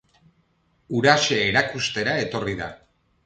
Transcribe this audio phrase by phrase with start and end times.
[0.99, 2.73] Huraxe erakustera etorri da.